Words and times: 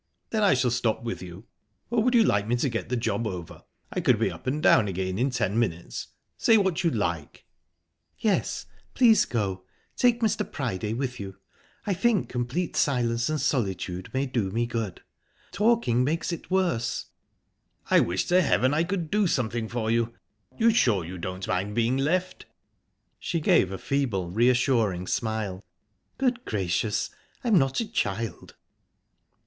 "Then, 0.31 0.41
shall 0.55 0.71
I 0.71 0.73
stop 0.73 1.03
with 1.03 1.21
you, 1.21 1.45
or 1.91 2.01
would 2.01 2.15
you 2.15 2.23
like 2.23 2.47
me 2.47 2.55
to 2.55 2.69
get 2.69 2.89
the 2.89 2.95
job 2.97 3.27
over? 3.27 3.61
I 3.91 3.99
could 4.01 4.17
be 4.17 4.31
up 4.31 4.47
and 4.47 4.59
down 4.59 4.87
again 4.87 5.19
in 5.19 5.29
ten 5.29 5.59
minutes. 5.59 6.07
Say 6.39 6.57
what 6.57 6.83
you'd 6.83 6.95
like." 6.95 7.45
"Yes, 8.17 8.65
please 8.95 9.25
go. 9.25 9.63
Take 9.95 10.21
Mr. 10.21 10.43
Priday 10.51 10.93
with 10.93 11.19
you. 11.19 11.37
I 11.85 11.93
think 11.93 12.29
complete 12.29 12.75
silence 12.75 13.29
and 13.29 13.39
solitude 13.39 14.09
may 14.11 14.25
do 14.25 14.49
me 14.49 14.65
good. 14.65 15.01
Talking 15.51 16.03
makes 16.03 16.31
it 16.31 16.49
worse." 16.49 17.05
"I 17.91 17.99
wish 17.99 18.25
to 18.29 18.41
heaven 18.41 18.73
I 18.73 18.83
could 18.83 19.11
do 19.11 19.27
something 19.27 19.67
for 19.67 19.91
you!...You're 19.91 20.73
sure 20.73 21.05
you 21.05 21.19
don't 21.19 21.47
mind 21.47 21.75
being 21.75 21.97
left?" 21.97 22.47
She 23.19 23.39
gave 23.39 23.71
a 23.71 23.77
feeble, 23.77 24.31
reassuring 24.31 25.05
smile. 25.05 25.63
"Good 26.17 26.43
gracious! 26.43 27.11
I'm 27.43 27.59
not 27.59 27.79
a 27.79 27.85
child." 27.87 28.55